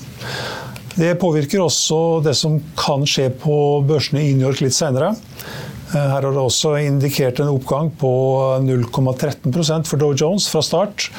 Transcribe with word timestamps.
Det 0.93 1.15
påvirker 1.21 1.63
også 1.63 2.21
det 2.25 2.35
som 2.37 2.59
kan 2.77 3.05
skje 3.09 3.31
på 3.41 3.55
børsene 3.87 4.27
i 4.27 4.33
New 4.37 4.49
York 4.49 4.61
litt 4.61 4.77
senere. 4.77 5.13
Eh, 5.93 5.99
her 5.99 6.21
har 6.21 6.29
det 6.29 6.41
også 6.41 6.75
indikert 6.81 7.41
en 7.41 7.53
oppgang 7.53 7.91
på 7.99 8.11
0,13% 8.65 9.89
for 9.89 10.01
Dow 10.01 10.13
Jones 10.17 10.49
fra 10.49 10.61
start. 10.65 11.09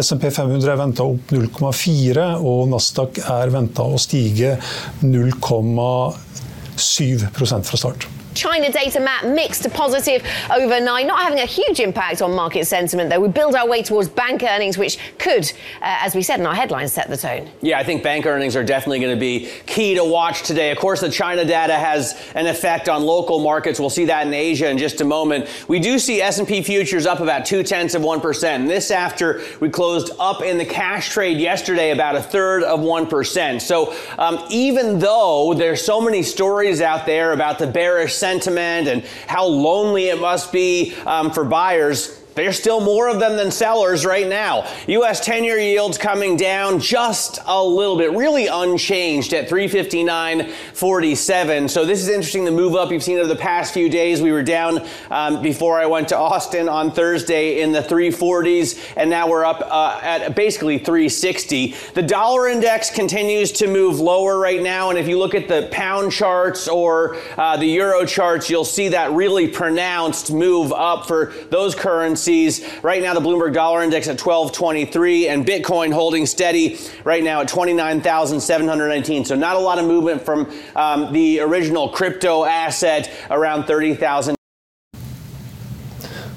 SMP 0.00 0.28
500 0.30 0.68
er 0.72 0.80
venta 0.80 1.06
opp 1.06 1.32
0,4, 1.32 2.28
og 2.40 2.68
Nasdaq 2.72 3.22
er 3.24 3.52
venta 3.52 3.88
å 3.88 4.00
stige 4.00 4.56
0,4 5.04 6.31
7% 6.76 7.62
fra 7.62 7.76
start. 7.76 8.08
China 8.34 8.70
data, 8.70 9.00
Matt, 9.00 9.26
mixed 9.26 9.62
to 9.62 9.70
positive 9.70 10.22
overnight, 10.54 11.06
not 11.06 11.20
having 11.20 11.40
a 11.40 11.46
huge 11.46 11.80
impact 11.80 12.22
on 12.22 12.34
market 12.34 12.66
sentiment, 12.66 13.10
though. 13.10 13.20
We 13.20 13.28
build 13.28 13.54
our 13.54 13.68
way 13.68 13.82
towards 13.82 14.08
bank 14.08 14.42
earnings, 14.42 14.78
which 14.78 14.98
could, 15.18 15.44
uh, 15.80 15.98
as 16.00 16.14
we 16.14 16.22
said 16.22 16.40
in 16.40 16.46
our 16.46 16.54
headlines, 16.54 16.92
set 16.92 17.08
the 17.08 17.16
tone. 17.16 17.50
Yeah, 17.60 17.78
I 17.78 17.84
think 17.84 18.02
bank 18.02 18.26
earnings 18.26 18.56
are 18.56 18.64
definitely 18.64 19.00
going 19.00 19.14
to 19.14 19.20
be 19.20 19.50
key 19.66 19.94
to 19.94 20.04
watch 20.04 20.42
today. 20.42 20.70
Of 20.70 20.78
course, 20.78 21.00
the 21.00 21.10
China 21.10 21.44
data 21.44 21.74
has 21.74 22.20
an 22.34 22.46
effect 22.46 22.88
on 22.88 23.02
local 23.02 23.40
markets. 23.40 23.78
We'll 23.78 23.90
see 23.90 24.06
that 24.06 24.26
in 24.26 24.34
Asia 24.34 24.68
in 24.68 24.78
just 24.78 25.00
a 25.00 25.04
moment. 25.04 25.48
We 25.68 25.78
do 25.78 25.98
see 25.98 26.20
S&P 26.20 26.62
futures 26.62 27.06
up 27.06 27.20
about 27.20 27.46
two 27.46 27.62
tenths 27.62 27.94
of 27.94 28.02
one 28.02 28.20
percent. 28.20 28.68
This 28.68 28.90
after 28.90 29.42
we 29.60 29.68
closed 29.68 30.12
up 30.18 30.42
in 30.42 30.58
the 30.58 30.64
cash 30.64 31.10
trade 31.10 31.38
yesterday 31.38 31.90
about 31.90 32.16
a 32.16 32.22
third 32.22 32.62
of 32.62 32.80
one 32.80 33.06
percent. 33.06 33.62
So 33.62 33.94
um, 34.18 34.44
even 34.50 34.98
though 34.98 35.54
there's 35.54 35.84
so 35.84 36.00
many 36.00 36.22
stories 36.22 36.80
out 36.80 37.06
there 37.06 37.32
about 37.32 37.58
the 37.58 37.66
bearish 37.66 38.14
sentiment 38.22 38.86
and 38.86 39.04
how 39.26 39.44
lonely 39.44 40.04
it 40.08 40.20
must 40.20 40.52
be 40.52 40.94
um, 41.06 41.32
for 41.32 41.44
buyers 41.44 42.21
there's 42.34 42.58
still 42.58 42.80
more 42.80 43.08
of 43.08 43.20
them 43.20 43.36
than 43.36 43.50
sellers 43.50 44.06
right 44.06 44.26
now. 44.26 44.66
U.S. 44.86 45.22
10 45.24 45.44
year 45.44 45.58
yields 45.58 45.98
coming 45.98 46.38
down 46.38 46.80
just 46.80 47.38
a 47.44 47.62
little 47.62 47.98
bit, 47.98 48.12
really 48.12 48.46
unchanged 48.46 49.34
at 49.34 49.50
359.47. 49.50 51.68
So 51.68 51.84
this 51.84 52.00
is 52.00 52.08
interesting, 52.08 52.46
the 52.46 52.50
move 52.50 52.74
up 52.74 52.90
you've 52.90 53.02
seen 53.02 53.18
over 53.18 53.28
the 53.28 53.36
past 53.36 53.74
few 53.74 53.90
days. 53.90 54.22
We 54.22 54.32
were 54.32 54.42
down 54.42 54.80
um, 55.10 55.42
before 55.42 55.78
I 55.78 55.84
went 55.86 56.08
to 56.08 56.16
Austin 56.16 56.66
on 56.68 56.90
Thursday 56.90 57.60
in 57.60 57.72
the 57.72 57.82
340s, 57.82 58.94
and 58.96 59.10
now 59.10 59.28
we're 59.28 59.44
up 59.44 59.60
uh, 59.60 60.00
at 60.02 60.34
basically 60.34 60.78
360. 60.78 61.74
The 61.94 62.02
dollar 62.02 62.48
index 62.48 62.88
continues 62.90 63.52
to 63.52 63.68
move 63.68 64.00
lower 64.00 64.38
right 64.38 64.62
now, 64.62 64.88
and 64.88 64.98
if 64.98 65.06
you 65.06 65.18
look 65.18 65.34
at 65.34 65.48
the 65.48 65.68
pound 65.70 66.12
charts 66.12 66.66
or 66.66 67.18
uh, 67.36 67.58
the 67.58 67.66
euro 67.66 68.06
charts, 68.06 68.48
you'll 68.48 68.64
see 68.64 68.88
that 68.88 69.12
really 69.12 69.48
pronounced 69.48 70.32
move 70.32 70.72
up 70.72 71.06
for 71.06 71.34
those 71.50 71.74
currencies 71.74 72.21
currencies. 72.22 72.64
Right 72.82 73.02
now, 73.02 73.14
the 73.14 73.20
Bloomberg 73.20 73.52
Dollar 73.52 73.82
Index 73.82 74.06
at 74.06 74.20
1223 74.20 75.28
and 75.28 75.44
Bitcoin 75.44 75.92
holding 75.92 76.26
steady 76.26 76.78
right 77.04 77.22
now 77.22 77.40
at 77.40 77.48
29,719. 77.48 79.24
So 79.24 79.34
not 79.34 79.56
a 79.56 79.58
lot 79.58 79.78
of 79.78 79.86
movement 79.86 80.22
from 80.22 80.52
um, 80.76 81.12
the 81.12 81.40
original 81.40 81.88
crypto 81.88 82.44
asset 82.44 83.10
around 83.30 83.64
30,000. 83.64 84.36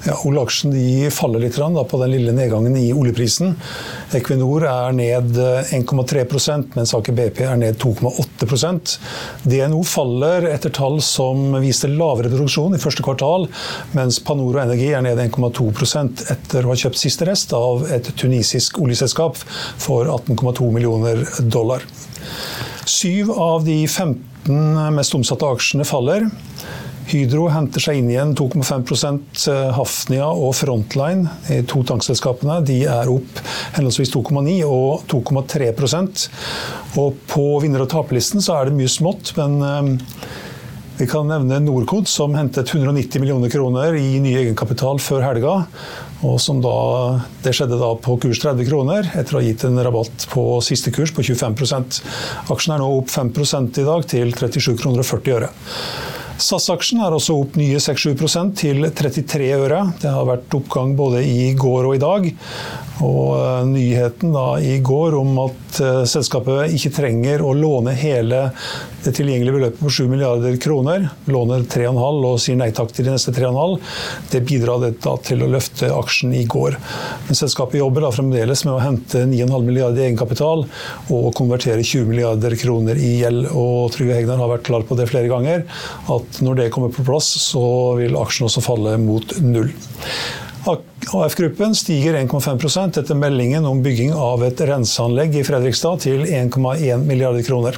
Ja, 0.06 0.14
Ole-aksjen 0.24 0.74
faller 1.10 1.42
litt 1.42 1.56
på 1.58 1.98
den 1.98 2.12
lille 2.14 2.34
nedgangen 2.36 2.76
i 2.78 2.92
oljeprisen. 2.94 3.56
Equinor 4.14 4.68
er 4.70 4.94
ned 4.94 5.34
1,3 5.34 6.20
eh, 6.22 6.60
mens 6.76 6.94
Aker 6.94 7.16
BP 7.18 7.42
er 7.42 7.58
ned 7.58 7.80
2,8% 7.82 8.94
DNO 9.50 9.82
faller 9.82 10.46
etter 10.52 10.70
tall 10.70 11.00
som 11.02 11.58
viste 11.64 11.90
lavere 11.90 12.30
produksjon 12.30 12.78
i 12.78 12.82
første 12.84 13.02
kvartal, 13.06 13.48
mens 13.98 14.22
Panoro 14.22 14.62
Energi 14.62 14.92
er 14.94 15.02
ned 15.08 15.24
1,2 15.26 15.72
etter 16.36 16.62
å 16.62 16.76
ha 16.76 16.78
kjøpt 16.86 17.02
siste 17.02 17.26
rest 17.26 17.58
av 17.58 17.88
et 17.90 18.14
tunisisk 18.14 18.78
oljeselskap 18.86 19.42
for 19.42 20.06
18,2 20.06 20.70
millioner 20.76 21.26
dollar. 21.42 21.82
Syv 22.86 23.34
av 23.34 23.66
de 23.66 23.82
15 23.88 24.94
mest 24.94 25.18
omsatte 25.18 25.50
aksjene 25.50 25.90
faller. 25.90 26.30
Hydro 27.16 27.48
henter 27.54 27.84
seg 27.84 28.00
inn 28.02 28.10
igjen 28.12 28.34
2,5 28.36 29.52
eh, 29.52 29.70
Hafnia 29.78 30.28
og 30.28 30.56
Frontline, 30.60 31.30
de 31.48 31.62
to 31.70 31.84
tankselskapene, 31.88 32.60
de 32.68 32.82
er 32.92 33.12
opp 33.12 33.40
henholdsvis 33.78 34.12
2,9 34.16 34.58
og 34.68 35.06
2,3% 35.12 36.26
Og 37.00 37.22
På 37.30 37.46
vinner- 37.64 37.86
og 37.86 37.92
taperlisten 37.92 38.44
så 38.44 38.60
er 38.60 38.70
det 38.70 38.78
mye 38.80 38.92
smått, 38.92 39.32
men 39.40 39.62
eh, 39.64 39.94
vi 40.96 41.08
kan 41.12 41.28
nevne 41.28 41.60
Norcod, 41.60 42.08
som 42.08 42.36
hentet 42.40 42.70
190 42.72 43.20
millioner 43.20 43.52
kroner 43.52 43.98
i 44.00 44.20
ny 44.24 44.32
egenkapital 44.40 45.02
før 45.04 45.26
helga. 45.26 45.56
Og 46.24 46.38
som 46.40 46.62
da, 46.64 46.76
det 47.44 47.52
skjedde 47.58 47.80
da 47.82 47.90
på 48.00 48.16
kurs 48.24 48.40
30 48.40 48.70
kroner, 48.70 49.10
etter 49.12 49.36
å 49.36 49.42
ha 49.42 49.44
gitt 49.44 49.66
en 49.68 49.82
rabatt 49.84 50.28
på 50.32 50.46
siste 50.64 50.94
kurs 50.96 51.12
på 51.12 51.26
25% 51.28 52.00
Aksjen 52.54 52.78
er 52.78 52.80
nå 52.80 52.88
opp 53.02 53.12
5 53.12 53.34
i 53.36 53.84
dag, 53.84 54.08
til 54.08 54.32
37 54.32 54.78
kroner 54.80 55.04
og 55.04 55.10
40 55.12 55.36
øre. 55.36 55.52
SAS-aksjen 56.36 57.00
er 57.00 57.14
også 57.16 57.38
opp 57.40 57.56
nye 57.56 57.80
6-7 57.80 58.52
til 58.60 58.84
33 58.92 59.46
øre. 59.56 59.80
Det 60.02 60.12
har 60.12 60.28
vært 60.28 60.56
oppgang 60.58 60.92
både 60.98 61.22
i 61.24 61.54
går 61.56 61.88
og 61.88 61.96
i 61.96 62.02
dag. 62.02 62.28
Og 63.04 63.36
eh, 63.36 63.64
nyheten 63.68 64.32
da 64.36 64.56
i 64.64 64.78
går 64.80 65.18
om 65.20 65.34
at 65.44 65.80
uh, 65.84 66.04
selskapet 66.08 66.72
ikke 66.76 66.94
trenger 66.96 67.42
å 67.44 67.52
låne 67.58 67.92
hele 67.98 68.48
det 69.04 69.12
tilgjengelige 69.18 69.54
beløpet 69.58 69.82
på 69.84 69.92
7 69.92 70.08
milliarder 70.10 70.56
kroner, 70.62 71.10
låner 71.30 71.66
3,5 71.70 72.22
og 72.30 72.40
sier 72.42 72.58
nei 72.58 72.72
takk 72.76 72.94
til 72.96 73.06
de 73.06 73.14
neste 73.14 73.34
3,5, 73.36 73.76
det 74.32 74.42
bidrar 74.48 74.82
da 74.82 75.16
til 75.28 75.44
å 75.44 75.50
løfte 75.52 75.92
aksjen 75.94 76.34
i 76.34 76.46
går. 76.50 76.78
Men 77.28 77.38
selskapet 77.38 77.82
jobber 77.82 78.08
da 78.08 78.14
fremdeles 78.16 78.64
med 78.66 78.78
å 78.78 78.82
hente 78.82 79.26
9,5 79.28 79.68
milliarder 79.68 80.02
i 80.02 80.08
egenkapital 80.08 80.66
og 81.14 81.28
konvertere 81.38 81.84
20 81.84 82.10
milliarder 82.10 82.56
kroner 82.62 82.98
i 82.98 83.18
gjeld. 83.20 83.52
Og 83.52 83.92
Trygve 83.94 84.18
Hegnar 84.18 84.42
har 84.42 84.56
vært 84.56 84.66
klar 84.72 84.88
på 84.88 84.98
det 84.98 85.10
flere 85.12 85.30
ganger, 85.30 85.68
at 86.16 86.42
når 86.46 86.64
det 86.64 86.72
kommer 86.74 86.96
på 86.96 87.06
plass, 87.06 87.30
så 87.52 87.68
vil 88.00 88.18
aksjen 88.18 88.50
også 88.50 88.66
falle 88.66 88.98
mot 89.04 89.38
null. 89.44 89.70
AF-gruppen 90.66 91.76
stiger 91.78 92.18
1,5% 92.18 93.00
etter 93.02 93.16
meldingen 93.16 93.66
om 93.66 93.84
bygging 93.86 94.14
av 94.14 94.44
et 94.48 94.62
renseanlegg 94.66 95.38
i 95.38 95.46
Fredrikstad 95.46 96.02
til 96.08 96.26
1,1 96.26 97.06
milliarder 97.06 97.46
kroner. 97.46 97.78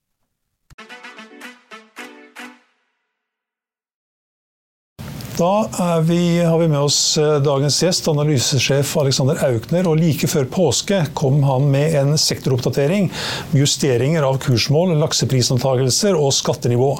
Da 5.37 5.69
vi, 6.03 6.43
har 6.43 6.59
vi 6.59 6.67
med 6.67 6.79
oss 6.79 7.17
eh, 7.17 7.37
dagens 7.39 7.83
gjest, 7.83 8.07
analysesjef 8.07 8.97
Alexander 8.97 9.39
Aukner. 9.45 9.87
og 9.87 9.99
Like 9.99 10.27
før 10.27 10.47
påske 10.51 10.99
kom 11.17 11.39
han 11.47 11.69
med 11.71 11.95
en 11.97 12.17
sektoroppdatering 12.19 13.07
med 13.51 13.61
justeringer 13.63 14.27
av 14.27 14.41
kursmål, 14.43 14.93
lakseprisantakelser 15.01 16.19
og 16.19 16.33
skattenivå. 16.35 16.91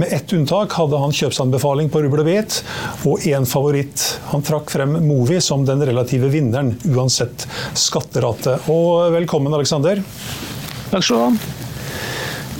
Med 0.00 0.14
ett 0.16 0.32
unntak 0.36 0.72
hadde 0.78 1.02
han 1.02 1.14
kjøpsanbefaling 1.14 1.92
på 1.92 2.02
rubbel 2.06 2.24
og 2.24 2.30
bet, 2.30 2.62
og 3.04 3.28
én 3.28 3.46
favoritt. 3.48 4.06
Han 4.32 4.46
trakk 4.46 4.72
frem 4.72 4.96
Movi 5.06 5.42
som 5.44 5.68
den 5.68 5.84
relative 5.84 6.32
vinneren, 6.32 6.74
uansett 6.88 7.46
skatterate. 7.76 8.58
Og 8.72 9.12
velkommen, 9.14 9.54
Alexander. 9.54 10.02
Takk 10.90 11.04
skal 11.04 11.16
du 11.16 11.24
ha. 11.28 11.65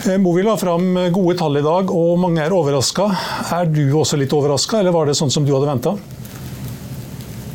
Eh, 0.05 0.19
Movi 0.19 0.43
la 0.43 0.57
fram 0.57 1.13
gode 1.13 1.39
tall 1.39 1.57
i 1.57 1.65
dag, 1.65 1.91
og 1.91 2.19
mange 2.21 2.43
er 2.45 2.53
overraska. 2.53 3.09
Er 3.57 3.71
du 3.71 3.83
også 3.97 4.19
litt 4.21 4.35
overraska, 4.37 4.81
eller 4.81 4.93
var 4.95 5.09
det 5.09 5.17
sånn 5.17 5.33
som 5.33 5.47
du 5.47 5.55
hadde 5.55 5.71
venta? 5.71 5.95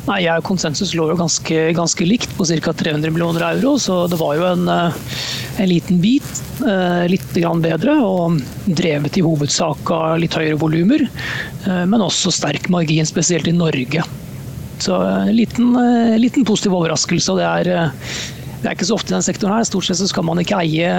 Nei, 0.07 0.23
jeg 0.25 0.43
konsensus 0.47 0.95
lå 0.97 1.05
jo 1.11 1.19
ganske, 1.19 1.67
ganske 1.77 2.07
likt 2.07 2.33
på 2.35 2.47
ca. 2.49 2.73
300 2.73 3.13
millioner 3.13 3.45
euro, 3.51 3.75
så 3.77 4.07
det 4.09 4.17
var 4.19 4.39
jo 4.39 4.47
en, 4.49 4.65
eh, 4.67 4.97
en 5.61 5.69
liten 5.69 6.01
bit. 6.01 6.31
Eh, 6.65 7.05
litt 7.07 7.29
bedre, 7.61 7.95
og 8.01 8.41
drevet 8.65 9.17
i 9.17 9.21
hovedsak 9.21 9.91
av 9.91 10.19
litt 10.19 10.33
høyere 10.33 10.57
volumer. 10.57 11.07
Men 11.65 12.01
også 12.01 12.31
sterk 12.33 12.69
margin, 12.69 13.05
spesielt 13.05 13.47
i 13.47 13.51
Norge. 13.51 14.03
Så 14.79 14.97
en 14.97 15.35
liten, 15.35 15.73
liten 16.19 16.43
positiv 16.43 16.73
overraskelse. 16.73 17.29
og 17.29 17.38
det 17.38 17.45
er 17.45 17.91
det 18.62 18.69
er 18.69 18.75
ikke 18.75 18.86
så 18.86 18.96
ofte 19.00 19.10
i 19.10 19.16
den 19.16 19.25
sektoren 19.25 19.56
her. 19.56 19.66
Stort 19.66 19.88
sett 19.88 19.98
så 19.98 20.08
skal 20.10 20.25
man 20.28 20.40
ikke 20.42 20.60
eie 20.62 20.90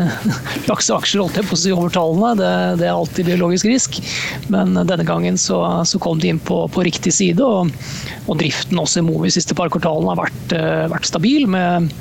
lakseaksjer 0.70 1.20
holdt 1.20 1.36
jeg 1.36 1.48
på 1.50 1.56
å 1.56 1.60
si 1.60 1.72
over 1.74 1.92
tallene. 1.92 2.30
Det, 2.38 2.52
det, 2.80 2.86
er 2.88 2.94
alltid 2.94 3.28
biologisk 3.28 3.68
risk. 3.68 3.98
Men 4.52 4.72
denne 4.88 5.04
gangen 5.04 5.36
så, 5.40 5.60
så 5.84 6.00
kom 6.00 6.22
de 6.22 6.32
inn 6.32 6.40
på, 6.40 6.62
på 6.72 6.86
riktig 6.86 7.12
side. 7.12 7.44
Og, 7.44 7.68
og, 8.24 8.34
driften 8.40 8.80
også 8.80 9.02
i 9.02 9.06
Movi 9.10 9.28
de 9.28 9.36
siste 9.36 9.56
par 9.58 9.68
kvartalene 9.72 10.14
har 10.14 10.22
vært, 10.22 10.56
uh, 10.56 10.86
vært 10.94 11.10
stabil, 11.10 11.44
med, 11.50 11.92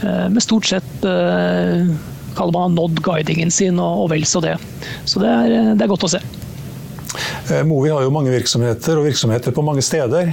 uh, 0.00 0.26
med, 0.32 0.40
stort 0.44 0.70
sett 0.72 1.04
uh, 1.04 1.84
kaller 2.36 2.56
man 2.56 2.76
nådd 2.78 3.04
guidingen 3.04 3.52
sin, 3.52 3.76
og, 3.76 4.06
og, 4.06 4.10
vel 4.14 4.24
så 4.28 4.40
det. 4.44 4.56
Så 5.04 5.20
det 5.20 5.36
er, 5.36 5.56
det 5.76 5.84
er 5.84 5.92
godt 5.92 6.08
å 6.08 6.14
se. 6.16 6.24
Movi 7.68 7.92
har 7.92 8.02
jo 8.02 8.12
mange 8.12 8.32
virksomheter, 8.32 8.96
og 8.96 9.10
virksomheter 9.10 9.52
på 9.54 9.64
mange 9.64 9.84
steder. 9.84 10.32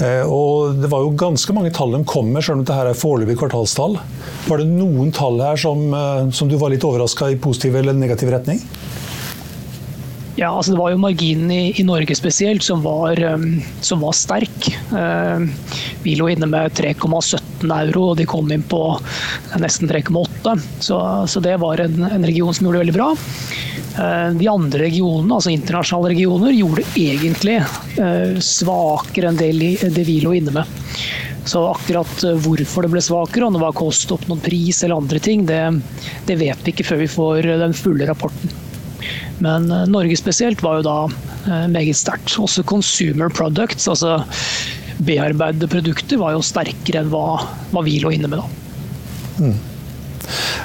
Eh, 0.00 0.24
og 0.24 0.78
det 0.80 0.88
var 0.92 1.04
jo 1.04 1.12
ganske 1.20 1.52
mange 1.56 1.72
tall 1.76 1.92
de 1.92 2.00
kom 2.08 2.30
med, 2.32 2.44
selv 2.44 2.60
om 2.60 2.64
dette 2.64 2.78
er 2.80 2.96
foreløpige 2.96 3.42
kvartalstall. 3.42 3.98
Var 4.48 4.62
det 4.62 4.70
noen 4.70 5.12
tall 5.14 5.42
her 5.44 5.60
som, 5.60 5.84
eh, 5.92 6.30
som 6.32 6.48
du 6.48 6.56
var 6.56 6.72
litt 6.72 6.86
overraska 6.88 7.30
i 7.32 7.40
positiv 7.40 7.76
eller 7.76 7.96
negativ 7.96 8.32
retning? 8.32 8.62
Ja, 10.34 10.48
altså 10.48 10.72
Det 10.72 10.78
var 10.80 10.92
jo 10.94 11.00
marginen 11.02 11.50
i, 11.52 11.74
i 11.76 11.84
Norge 11.84 12.14
spesielt 12.16 12.64
som 12.64 12.80
var, 12.82 13.20
um, 13.34 13.60
som 13.84 14.00
var 14.00 14.14
sterk. 14.16 14.68
Uh, 14.88 15.44
vi 16.02 16.16
lå 16.16 16.30
inne 16.32 16.48
med 16.48 16.72
3,17 16.72 17.68
euro, 17.68 18.06
og 18.10 18.16
de 18.16 18.24
kom 18.28 18.48
inn 18.52 18.64
på 18.64 18.80
nesten 19.60 19.90
3,8. 19.90 20.56
Så, 20.80 20.98
så, 21.28 21.44
det 21.44 21.58
var 21.60 21.84
en, 21.84 22.00
en, 22.08 22.24
region 22.24 22.54
som 22.54 22.66
gjorde 22.66 22.80
det 22.80 22.84
veldig 22.86 22.96
bra. 22.96 23.10
Uh, 23.92 24.30
de 24.38 24.48
andre 24.48 24.86
regionene, 24.86 25.34
altså 25.36 25.52
internasjonale 25.52 26.14
regioner, 26.14 26.54
gjorde 26.56 26.86
egentlig 26.96 27.58
uh, 27.60 28.38
svakere 28.40 29.32
enn 29.32 29.40
det, 29.40 30.06
vi 30.08 30.18
lå 30.24 30.36
inne 30.38 30.54
med. 30.56 30.80
Så 31.44 31.64
akkurat 31.66 32.26
hvorfor 32.44 32.86
det 32.86 32.92
ble 32.92 33.02
svakere, 33.02 33.48
om 33.48 33.56
det 33.56 33.62
var 33.64 33.74
kost 33.76 34.12
opp 34.14 34.28
noen 34.30 34.40
pris 34.40 34.84
eller 34.84 35.02
andre 35.02 35.18
ting, 35.22 35.42
det, 35.48 35.62
det 36.28 36.38
vet 36.38 36.62
vi 36.62 36.72
ikke 36.74 36.86
før 36.86 37.02
vi 37.02 37.10
får 37.10 37.50
den 37.64 37.74
fulle 37.76 38.06
rapporten. 38.06 38.52
Men 39.42 39.70
eh, 39.70 39.86
Norge 39.86 40.16
spesielt 40.16 40.62
var 40.62 40.78
jo 40.78 40.86
da 40.86 40.98
eh, 41.50 41.66
meget 41.72 41.98
sterkt. 41.98 42.36
Også 42.38 42.62
consumer 42.62 43.32
products, 43.32 43.88
altså 43.90 44.20
bearbeidede 45.02 45.70
produkter, 45.70 46.20
var 46.20 46.36
jo 46.36 46.46
sterkere 46.46 47.02
enn 47.02 47.12
hva, 47.12 47.42
hva 47.72 47.84
vi 47.86 47.98
lå 48.02 48.14
inne 48.14 48.30
med 48.30 48.42
da. 48.42 48.48
Mm. 49.42 49.56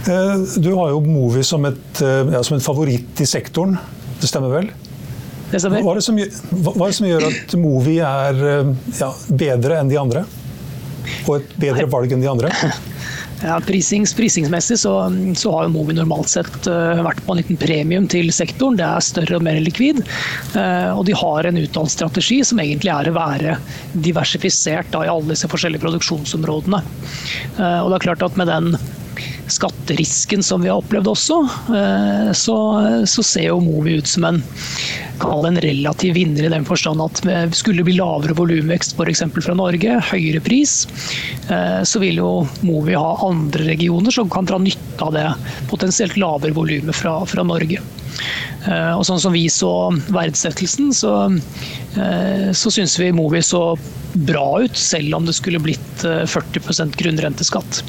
Eh, 0.06 0.34
du 0.62 0.72
har 0.74 0.92
jo 0.94 1.02
Movi 1.06 1.44
som, 1.46 1.66
et, 1.70 2.02
ja, 2.02 2.44
som 2.44 2.58
en 2.58 2.64
favoritt 2.64 3.22
i 3.22 3.30
sektoren, 3.30 3.78
det 4.22 4.30
stemmer 4.30 4.54
vel? 4.54 4.70
Det 5.52 5.62
stemmer. 5.64 5.84
Hva 5.86 5.96
er 5.96 6.02
det 6.02 6.08
som, 6.08 6.20
er 6.20 6.28
det 6.84 6.98
som 6.98 7.08
gjør 7.08 7.30
at 7.30 7.56
Movi 7.62 7.98
er 8.04 8.44
ja, 9.00 9.14
bedre 9.30 9.82
enn 9.82 9.92
de 9.92 10.00
andre? 10.02 10.26
Og 11.28 11.38
et 11.40 11.58
bedre 11.60 11.88
valg 11.90 12.12
enn 12.14 12.24
de 12.24 12.30
andre? 12.32 12.52
Ja, 13.44 13.60
prisings, 13.62 14.14
Prisingsmessig 14.18 14.80
så, 14.80 15.14
så, 15.36 15.52
har 15.52 15.68
jo 15.68 15.74
Movi 15.76 15.94
normalt 15.94 16.30
sett 16.32 16.68
uh, 16.68 16.98
vært 17.06 17.22
på 17.26 17.34
en 17.34 17.42
liten 17.42 17.60
premium 17.62 18.08
til 18.10 18.32
sektoren. 18.34 18.80
Det 18.80 18.86
er 18.88 19.06
større 19.06 19.38
og 19.38 19.46
mer 19.46 19.60
likvid. 19.62 20.02
Uh, 20.56 20.98
og 20.98 21.04
de 21.06 21.14
har 21.18 21.46
en 21.46 21.60
uttalt 21.62 21.94
strategi 21.94 22.40
som 22.48 22.62
egentlig 22.64 22.90
er 22.94 23.12
å 23.12 23.18
være 23.18 23.58
diversifisert 23.94 24.90
da, 24.94 25.04
i 25.06 25.12
alle 25.14 25.36
disse 25.36 25.50
forskjellige 25.52 25.86
produksjonsområdene. 25.86 26.82
Uh, 27.60 27.80
og 27.84 27.92
det 27.92 28.00
er 28.00 28.08
klart 28.08 28.26
at 28.26 28.42
med 28.42 28.50
den 28.50 28.74
skatterisken 29.48 30.44
som 30.44 30.62
vi 30.64 30.70
har 30.72 30.82
opplevd 30.82 31.10
også, 31.12 31.38
eh, 31.76 32.32
så, 32.38 32.58
så 33.08 33.26
ser 33.26 33.50
jo 33.50 33.62
Movi 33.64 33.98
ut 34.00 34.10
som 34.10 34.28
en 34.28 34.42
kall 35.18 35.48
en 35.50 35.60
relativ 35.62 36.14
vinner 36.14 36.46
i 36.46 36.52
den 36.54 36.66
forstand 36.68 37.02
at 37.02 37.22
skulle 37.58 37.82
det 37.82 37.88
bli 37.88 37.98
lavere 37.98 38.36
volumvekst 38.38 38.94
f.eks. 38.98 39.24
fra 39.42 39.56
Norge, 39.58 39.98
høyere 40.12 40.42
pris, 40.46 40.80
eh, 41.50 41.82
så 41.88 42.02
vil 42.04 42.22
jo 42.22 42.32
Movi 42.68 42.98
ha 42.98 43.16
andre 43.26 43.70
regioner 43.72 44.14
som 44.14 44.30
kan 44.30 44.48
dra 44.48 44.60
nytte 44.62 45.02
av 45.04 45.16
det 45.16 45.28
potensielt 45.72 46.20
lavere 46.22 46.56
volumet 46.58 46.96
fra, 46.96 47.20
fra 47.26 47.46
Norge. 47.48 47.82
Eh, 48.68 48.94
og 48.98 49.06
sånn 49.08 49.22
som 49.22 49.36
vi 49.36 49.46
så 49.52 49.72
verdsettelsen, 50.14 50.92
så, 50.96 51.14
eh, 51.96 52.50
så 52.52 52.74
syns 52.74 52.98
vi 53.00 53.14
Movi 53.16 53.42
så 53.46 53.78
bra 54.28 54.64
ut, 54.64 54.78
selv 54.78 55.14
om 55.16 55.28
det 55.28 55.36
skulle 55.38 55.62
blitt 55.62 56.02
40 56.02 56.60
eh, 56.74 56.94
grunnrenteskatt. 57.00 57.82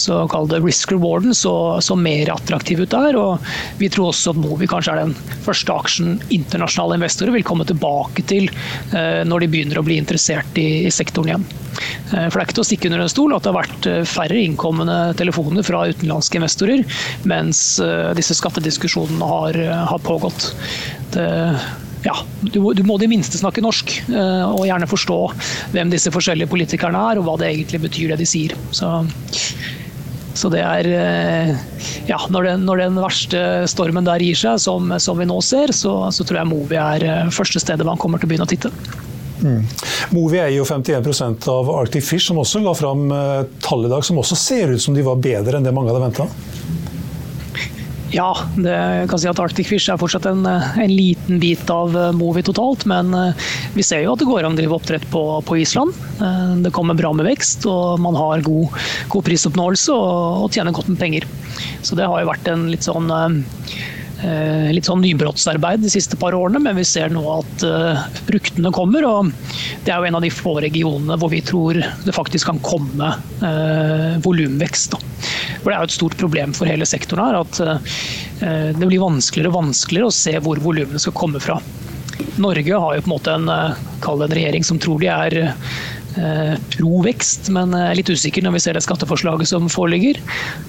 Så 0.00 0.20
kall 0.32 0.48
det 0.48 0.62
risk-rewarden 0.62 1.34
så, 1.34 1.80
så, 1.82 1.96
mer 1.96 2.30
attraktiv 2.32 2.84
ut 2.84 2.94
der. 2.94 3.18
Og 3.18 3.52
vi 3.80 3.90
tror 3.92 4.12
også 4.12 4.32
at 4.32 4.40
Movi 4.40 4.68
kanskje 4.70 4.94
er 4.94 5.02
den 5.02 5.16
første 5.44 5.74
aksjen 5.74 6.20
internasjonale 6.30 7.00
investorer 7.00 7.34
vil 7.34 7.46
komme 7.46 7.66
tilbake 7.68 8.24
til 8.26 8.48
når 8.92 9.42
de 9.42 9.48
begynner 9.50 9.78
å 9.78 9.84
bli 9.86 9.96
interessert 10.00 10.56
i, 10.60 10.84
i 10.86 10.90
sektoren 10.92 11.30
igjen. 11.30 11.44
For 12.12 12.34
det 12.36 12.40
er 12.40 12.44
ikke 12.44 12.56
til 12.58 12.62
å 12.62 12.66
stikke 12.68 12.88
under 12.90 13.02
en 13.04 13.10
stol 13.10 13.34
at 13.34 13.44
det 13.44 13.50
har 13.50 13.58
vært 13.58 13.88
færre 14.10 14.40
innkommende 14.42 14.96
telefoner 15.18 15.64
fra 15.66 15.84
utenlandske 15.88 16.38
investorer 16.38 16.82
mens 17.28 17.62
disse 18.18 18.36
skattediskusjonene 18.38 19.30
har, 19.30 19.58
har 19.72 20.02
pågått. 20.04 20.50
Det, 21.12 21.28
ja, 22.02 22.16
du, 22.40 22.58
du, 22.74 22.82
må 22.82 22.96
i 22.96 23.04
det 23.04 23.10
minste 23.10 23.38
snakke 23.38 23.62
norsk, 23.62 23.94
eh, 24.10 24.46
og 24.48 24.66
gjerne 24.66 24.90
forstå 24.90 25.18
hvem 25.74 25.92
disse 25.92 26.10
forskjellige 26.14 26.50
politikerne 26.50 26.98
er, 27.12 27.20
og 27.20 27.28
hva 27.28 27.36
det 27.40 27.52
egentlig 27.52 27.84
betyr 27.84 28.12
det 28.12 28.18
de 28.22 28.26
sier. 28.26 28.56
Så, 28.74 28.90
så 30.34 30.50
det 30.52 30.64
er 30.66 30.88
eh, 30.90 31.54
Ja, 32.08 32.18
når 32.34 32.48
den, 32.48 32.64
når 32.66 32.82
den, 32.82 32.98
verste 32.98 33.42
stormen 33.70 34.06
der 34.08 34.22
gir 34.24 34.38
seg, 34.38 34.58
som, 34.62 34.90
som 34.98 35.20
vi 35.20 35.28
nå 35.30 35.38
ser, 35.46 35.70
så, 35.76 35.94
så, 36.10 36.26
tror 36.26 36.42
jeg 36.42 36.50
Movi 36.50 36.80
er 36.80 37.06
eh, 37.06 37.30
første 37.34 37.62
stedet 37.62 37.86
man 37.86 38.00
kommer 38.00 38.18
til 38.18 38.26
å 38.26 38.32
begynne 38.32 38.48
å 38.48 38.50
titte. 38.50 38.72
Mm. 39.42 39.62
Movi 40.14 40.38
eier 40.38 40.56
jo 40.56 40.66
51% 40.66 41.46
av 41.50 41.70
Arctic 41.70 42.06
Fish, 42.06 42.26
som 42.28 42.38
også 42.42 42.62
la 42.62 42.74
fram 42.78 43.08
tall 43.62 43.86
i 43.86 43.90
dag 43.90 44.04
som 44.06 44.18
også 44.22 44.38
ser 44.38 44.74
ut 44.74 44.82
som 44.82 44.94
de 44.94 45.06
var 45.06 45.22
bedre 45.22 45.58
enn 45.58 45.66
det 45.66 45.74
mange 45.74 45.90
hadde 45.90 46.02
venta. 46.02 46.28
Ja, 48.12 48.36
det 48.60 49.06
kan 49.08 49.20
si 49.20 49.28
at 49.30 49.38
Arctic 49.40 49.70
Fish 49.70 49.88
er 49.88 49.96
fortsatt 50.00 50.26
en, 50.28 50.44
en 50.44 50.92
liten 50.92 51.38
bit 51.40 51.70
av 51.72 51.94
eh, 51.96 52.10
Movi 52.12 52.42
totalt. 52.44 52.84
Men 52.88 53.08
eh, 53.16 53.46
vi 53.72 53.84
ser 53.86 54.02
jo 54.04 54.12
at 54.12 54.20
det 54.20 54.28
går 54.28 54.44
an 54.44 54.52
å 54.52 54.58
drive 54.58 54.76
oppdrett 54.76 55.06
på, 55.12 55.22
på, 55.48 55.56
Island. 55.62 55.96
Eh, 56.20 56.50
det 56.66 56.74
kommer 56.76 56.98
bra 56.98 57.14
med 57.16 57.30
vekst, 57.30 57.64
og 57.70 58.02
man 58.04 58.18
har 58.20 58.44
god, 58.44 58.76
god 59.12 59.24
prisoppnåelse 59.30 59.96
og, 59.96 60.44
og, 60.44 60.52
tjener 60.52 60.76
godt 60.76 60.92
med 60.92 61.00
penger. 61.00 61.26
Så 61.80 61.96
det 61.96 62.04
har 62.04 62.20
jo 62.20 62.30
vært 62.34 62.52
en 62.52 62.68
litt 62.72 62.88
sånn 62.88 63.10
Eh, 64.22 64.68
litt 64.70 64.86
sånn 64.86 65.00
nybrottsarbeid 65.02 65.80
de 65.82 65.88
siste 65.90 66.14
par 66.14 66.30
årene, 66.38 66.60
men 66.62 66.76
vi 66.78 66.84
ser 66.86 67.10
nå 67.10 67.24
at 67.32 67.64
fruktene 68.28 68.70
kommer. 68.70 69.02
og 69.02 69.32
Det 69.82 69.90
er 69.90 69.96
jo 69.98 70.06
en 70.06 70.18
av 70.20 70.22
de 70.22 70.30
få 70.30 70.52
regionene 70.62 71.16
hvor 71.18 71.32
vi 71.32 71.40
tror 71.42 71.80
det 71.82 72.14
faktisk 72.14 72.52
kan 72.52 72.62
komme 72.62 73.16
volumvekst. 74.22 74.94
For 75.62 75.70
Det 75.70 75.76
er 75.76 75.80
jo 75.80 75.90
et 75.90 75.96
stort 75.96 76.18
problem 76.20 76.52
for 76.56 76.70
hele 76.70 76.88
sektoren 76.88 77.24
her 77.24 77.40
at 77.40 77.62
uh, 77.62 77.94
det 78.74 78.82
blir 78.82 79.02
vanskeligere 79.02 79.52
og 79.52 79.60
vanskeligere 79.60 80.10
å 80.10 80.14
se 80.16 80.36
hvor 80.42 80.60
volumene 80.62 81.00
skal 81.02 81.16
komme 81.16 81.42
fra. 81.42 81.60
Norge 82.42 82.84
har 82.84 82.96
jo 82.96 83.02
på 83.04 83.08
en 83.08 83.14
måte 83.14 83.34
en, 83.34 83.48
en 83.48 84.34
regjering 84.34 84.64
som 84.66 84.78
tror 84.82 85.02
de 85.02 85.10
er 85.12 85.38
Eh, 86.16 86.56
pro 86.76 86.98
vekst, 87.06 87.48
men 87.54 87.72
er 87.76 87.94
litt 87.96 88.10
usikker 88.12 88.44
når 88.44 88.56
vi 88.56 88.60
ser 88.64 88.76
det 88.76 88.82
skatteforslaget 88.84 89.48
som 89.48 89.68
foreligger. 89.72 90.18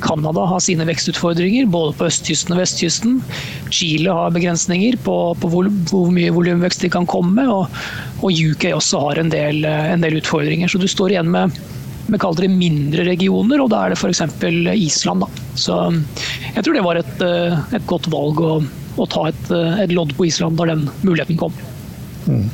Canada 0.03 0.45
har 0.47 0.61
sine 0.63 0.87
vekstutfordringer, 0.87 1.67
både 1.73 1.95
på 1.99 2.07
østkysten 2.07 2.55
og 2.55 2.61
vestkysten. 2.61 3.17
Chile 3.73 4.13
har 4.15 4.31
begrensninger 4.35 4.95
på, 5.03 5.17
på 5.39 5.51
hvor, 5.51 5.67
hvor, 5.91 6.11
mye 6.15 6.31
volumvekst 6.35 6.85
de 6.85 6.93
kan 6.93 7.07
komme 7.09 7.35
med. 7.41 7.51
Og, 7.51 7.83
og, 8.21 8.31
UK 8.31 8.69
også 8.71 9.03
har 9.03 9.19
en 9.19 9.33
del, 9.33 9.63
eh, 9.67 9.91
en 9.91 10.05
del, 10.05 10.21
utfordringer. 10.21 10.71
Så 10.71 10.79
du 10.79 10.87
står 10.87 11.17
igjen 11.17 11.31
med 11.33 11.59
vi 12.07 12.19
kaller 12.19 12.45
det 12.45 12.51
mindre 12.51 13.05
regioner, 13.07 13.61
og 13.63 13.69
da 13.71 13.83
er 13.85 13.93
det 13.93 13.99
f.eks. 13.99 14.23
Island. 14.73 15.23
Da. 15.23 15.43
Så 15.59 15.77
jeg 16.53 16.65
tror 16.65 16.75
det 16.75 16.83
var 16.85 16.99
et, 16.99 17.23
et 17.77 17.85
godt 17.89 18.09
valg 18.11 18.41
å, 18.43 18.57
å 18.99 19.07
ta 19.09 19.29
et, 19.31 19.45
et, 19.85 19.93
lodd 19.93 20.15
på 20.17 20.27
Island 20.27 20.59
da 20.59 20.67
den 20.73 20.87
muligheten 21.05 21.39
kom. 21.39 21.55
Mm. 22.27 22.49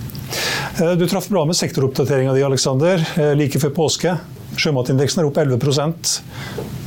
Eh, 0.82 0.92
du 0.92 1.08
traff 1.08 1.30
bra 1.30 1.46
med 1.46 1.58
sektoroppdateringa 1.58 2.34
di, 2.34 2.44
Alexander, 2.44 3.08
eh, 3.18 3.34
like 3.36 3.60
før 3.60 3.74
påske. 3.76 4.18
Sjømatindeksen 4.60 5.22
er 5.22 5.28
opp 5.30 5.38
11 5.38 5.60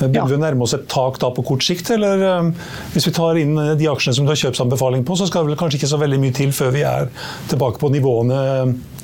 Begynner 0.03 0.19
ja. 0.19 0.25
vi 0.29 0.39
nærme 0.41 0.67
oss 0.67 0.75
et 0.75 0.89
tak 0.91 1.19
da 1.23 1.31
på 1.33 1.45
kort 1.47 1.65
sikt? 1.65 1.91
Eller 1.95 2.23
eh, 2.29 2.51
hvis 2.95 3.09
vi 3.09 3.15
tar 3.17 3.39
inn 3.41 3.55
de 3.79 3.91
aksjene 3.91 4.17
som 4.17 4.27
du 4.27 4.33
har 4.33 4.41
kjøpsanbefaling 4.41 5.07
på, 5.09 5.19
så 5.19 5.29
skal 5.31 5.45
det 5.45 5.53
vel 5.53 5.61
kanskje 5.61 5.81
ikke 5.81 5.93
så 5.95 6.01
veldig 6.03 6.23
mye 6.23 6.37
til 6.37 6.55
før 6.57 6.75
vi 6.75 6.87
er 6.87 7.13
tilbake 7.51 7.83
på 7.83 7.93
nivåene 7.93 8.41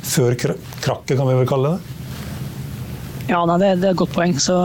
før 0.09 0.37
krakket, 0.39 1.17
kan 1.17 1.27
vi 1.27 1.39
vel 1.41 1.49
kalle 1.49 1.77
det? 1.77 1.98
Ja, 3.29 3.43
nei, 3.45 3.59
det, 3.61 3.75
det 3.83 3.91
er 3.91 3.95
et 3.95 4.01
godt 4.01 4.15
poeng. 4.17 4.37
Så 4.41 4.57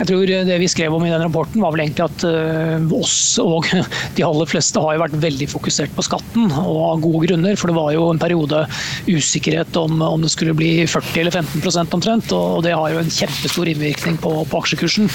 jeg 0.00 0.08
tror 0.08 0.30
det 0.48 0.56
vi 0.62 0.68
skrev 0.70 0.94
om 0.96 1.02
i 1.04 1.10
den 1.12 1.20
rapporten 1.20 1.60
var 1.60 1.74
vel 1.74 1.82
egentlig 1.84 2.06
at 2.06 2.22
uh, 2.24 2.92
oss 2.96 3.36
og 3.42 3.66
de 4.16 4.24
aller 4.24 4.48
fleste 4.48 4.80
har 4.80 4.96
jo 4.96 5.02
vært 5.02 5.16
veldig 5.20 5.48
fokusert 5.52 5.92
på 5.96 6.04
skatten, 6.06 6.48
og 6.56 6.78
av 6.86 7.02
gode 7.04 7.26
grunner. 7.26 7.58
For 7.60 7.68
det 7.68 7.76
var 7.76 7.92
jo 7.96 8.06
en 8.08 8.22
periode 8.22 8.62
usikkerhet 9.08 9.76
om, 9.80 10.00
om 10.04 10.24
det 10.24 10.32
skulle 10.32 10.56
bli 10.56 10.72
40 10.88 11.20
eller 11.24 11.36
15% 11.36 11.98
omtrent. 11.98 12.32
Og 12.36 12.64
det 12.64 12.76
har 12.76 12.94
jo 12.94 13.02
en 13.02 13.12
kjempestor 13.12 13.72
innvirkning 13.72 14.20
på, 14.24 14.34
på 14.48 14.62
aksjekursen. 14.64 15.12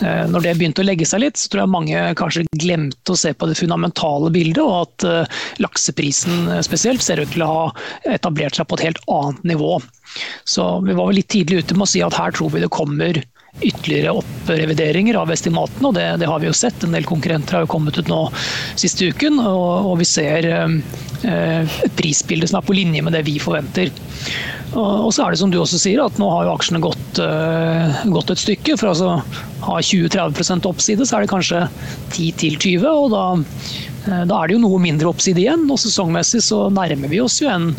Uh, 0.00 0.24
når 0.30 0.46
det 0.46 0.54
begynte 0.58 0.84
å 0.84 0.88
legge 0.88 1.08
seg 1.08 1.22
litt, 1.24 1.40
så 1.40 1.50
tror 1.50 1.64
jeg 1.64 1.74
mange 1.74 2.04
kanskje 2.18 2.46
glemte 2.60 3.14
å 3.14 3.18
se 3.18 3.34
på 3.34 3.48
det 3.50 3.58
fundamentale 3.58 4.32
bildet, 4.34 4.62
og 4.64 4.74
at 4.80 5.06
uh, 5.08 5.44
lakseprisen 5.62 6.50
spesielt 6.66 7.04
ser 7.04 7.22
ut 7.22 7.34
til 7.34 7.46
å 7.46 7.52
ha 7.52 7.66
etablert 8.16 8.58
seg 8.58 8.68
på 8.68 8.78
et 8.78 8.88
helt 8.88 9.02
annet 9.12 9.46
nivå. 9.54 9.78
Så 10.48 10.66
vi 10.86 10.96
var 10.96 11.10
vel 11.10 11.20
litt 11.20 11.30
tidlig 11.32 11.64
ute 11.64 11.76
med 11.76 11.86
å 11.86 11.92
si 11.94 12.02
at 12.04 12.16
her 12.18 12.34
tror 12.34 12.52
vi 12.54 12.62
det 12.62 12.72
kommer 12.74 13.22
ytterligere 13.60 14.12
opprevideringer 14.18 15.16
av 15.18 15.30
estimatene, 15.32 15.88
og 15.88 15.94
det, 15.94 16.06
det, 16.20 16.28
har 16.28 16.42
vi 16.42 16.48
jo 16.48 16.56
sett. 16.56 16.82
En 16.84 16.94
del 16.94 17.06
konkurrenter 17.08 17.58
har 17.58 17.64
jo 17.64 17.70
kommet 17.70 17.98
ut 17.98 18.10
nå 18.10 18.26
siste 18.80 19.12
uken, 19.12 19.38
og, 19.40 19.92
og 19.92 20.00
vi 20.00 20.08
ser 20.08 20.48
eh, 20.50 21.78
et 21.86 21.96
prisbilde 21.96 22.50
som 22.50 22.60
er 22.60 22.66
på 22.66 22.76
linje 22.76 23.04
med 23.04 23.14
det 23.14 23.24
vi 23.28 23.38
forventer. 23.42 23.92
Og, 24.74 25.12
så 25.14 25.22
er 25.22 25.34
det 25.34 25.38
som 25.38 25.52
du 25.52 25.60
også 25.60 25.78
sier, 25.78 26.02
at 26.02 26.18
nå 26.18 26.26
har 26.32 26.48
jo 26.48 26.54
aksjene 26.56 26.82
gått, 26.82 27.20
eh, 27.22 28.04
gått 28.10 28.32
et 28.34 28.42
stykke. 28.42 28.76
For 28.80 28.90
altså 28.90 29.12
ha 29.68 29.78
20-30% 29.78 30.66
oppside, 30.70 31.06
så 31.06 31.18
er 31.18 31.24
det 31.24 31.32
kanskje 31.32 31.64
10-20, 32.16 32.88
og 32.90 33.12
da, 33.14 33.24
eh, 34.08 34.24
da, 34.26 34.40
er 34.40 34.50
det 34.50 34.58
jo 34.58 34.64
noe 34.66 34.82
mindre 34.82 35.12
oppside 35.12 35.44
igjen. 35.44 35.68
Og 35.70 35.78
sesongmessig 35.78 36.42
så 36.48 36.66
nærmer 36.74 37.12
vi 37.12 37.22
oss 37.22 37.38
jo 37.42 37.52
en, 37.52 37.70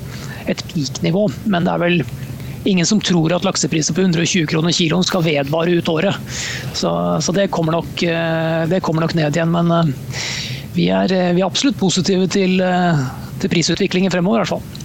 et 0.48 0.64
peak-nivå, 0.72 1.28
men 1.52 1.68
det 1.68 1.76
er 1.76 1.84
vel 1.84 2.06
ingen 2.68 2.86
som 2.86 3.02
tror 3.02 3.34
at 3.36 3.46
laksepriser 3.46 3.96
på 3.96 4.04
120 4.06 4.48
kroner 4.50 4.76
kiloen 4.76 5.06
skal 5.06 5.24
vedvare 5.26 5.78
ut 5.78 5.90
året. 5.92 6.16
Så, 6.74 6.92
så 7.22 7.36
det, 7.36 7.50
kommer 7.54 7.78
nok, 7.78 8.04
eh, 8.04 8.66
det, 8.72 8.82
kommer 8.86 9.06
nok, 9.06 9.16
ned 9.18 9.36
igjen. 9.36 9.52
Men 9.54 9.72
eh, 9.72 9.92
vi 10.76 10.90
er, 10.94 11.12
eh, 11.14 11.34
vi 11.36 11.44
er 11.44 11.50
absolutt 11.50 11.80
positive 11.80 12.30
til, 12.32 12.58
til 13.42 13.54
prisutviklingen 13.54 14.14
fremover, 14.14 14.42
i 14.42 14.46
hvert 14.46 14.56
fall. 14.56 14.82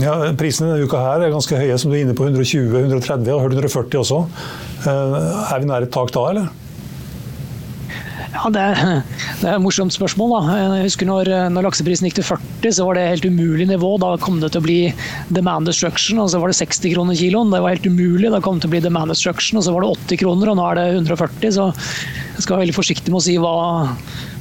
Ja, 0.00 0.14
Prisene 0.40 0.72
denne 0.72 0.86
uka 0.88 1.02
her 1.02 1.26
er 1.26 1.34
ganske 1.34 1.58
høye, 1.58 1.76
som 1.78 1.92
du 1.92 1.98
er 1.98 2.06
inne 2.06 2.16
på 2.16 2.24
120, 2.24 2.78
130 2.86 3.34
og 3.34 3.50
140 3.50 4.00
også. 4.00 4.22
Er 4.88 5.58
vi 5.60 5.68
nær 5.68 5.84
et 5.84 5.92
tak 5.92 6.14
da, 6.14 6.30
eller? 6.32 6.54
Ja, 8.36 8.50
det, 8.52 8.64
det, 9.40 9.46
er 9.48 9.54
et 9.56 9.64
morsomt 9.64 9.94
spørsmål. 9.94 10.34
da. 10.34 10.56
Jeg 10.60 10.90
husker 10.90 11.08
når, 11.08 11.30
når, 11.54 11.68
lakseprisen 11.70 12.08
gikk 12.08 12.18
til 12.20 12.28
40, 12.28 12.76
så 12.76 12.86
var 12.88 12.98
det 12.98 13.06
helt 13.14 13.28
umulig 13.28 13.68
nivå. 13.70 13.94
Da 14.02 14.12
kom 14.22 14.40
det 14.42 14.52
til 14.52 14.62
å 14.62 14.66
bli 14.66 14.78
demand 15.32 15.70
destruction, 15.70 16.20
og 16.22 16.30
så 16.32 16.42
var 16.42 16.52
det 16.52 16.58
60 16.60 16.92
kroner 16.94 17.18
kiloen. 17.18 17.52
Det 17.54 17.62
var 17.64 17.76
helt 17.76 17.88
umulig. 17.88 18.30
Da 18.34 18.42
kom 18.44 18.58
det 18.58 18.66
til 18.66 18.72
å 18.72 18.76
bli 18.76 18.84
demand 18.84 19.14
destruction, 19.14 19.60
og 19.60 19.66
så 19.66 19.74
var 19.74 19.86
det 19.86 19.92
80 20.12 20.22
kroner, 20.24 20.52
og 20.52 20.60
nå 20.60 20.70
er 20.70 20.80
det 20.80 20.86
140. 21.00 21.56
Så 21.56 21.68
jeg 21.72 22.44
skal 22.44 22.56
være 22.56 22.66
veldig 22.66 22.76
forsiktig 22.76 23.14
med 23.14 23.22
å 23.22 23.26
si 23.26 23.38
hva, 23.40 23.56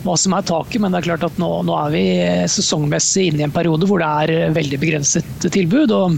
hva 0.05 0.15
som 0.19 0.35
er 0.37 0.45
taket, 0.45 0.79
men 0.81 0.93
det 0.93 1.01
er 1.01 1.07
klart 1.09 1.25
at 1.27 1.39
nå, 1.41 1.49
nå, 1.65 1.75
er 1.81 1.93
vi 1.93 2.03
sesongmessig 2.51 3.29
inne 3.31 3.43
i 3.43 3.47
en 3.47 3.53
periode 3.55 3.87
hvor 3.89 4.01
det 4.01 4.09
er 4.25 4.53
veldig 4.55 4.79
begrenset 4.81 5.47
tilbud. 5.53 5.93
og 5.95 6.17